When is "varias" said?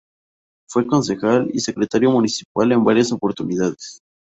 2.83-3.11